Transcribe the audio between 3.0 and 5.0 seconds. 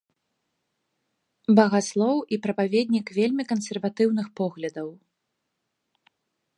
вельмі кансерватыўных поглядаў.